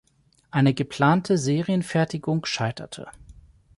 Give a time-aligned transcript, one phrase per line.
[0.49, 3.05] Eine geplante Serienfertigung scheiterte.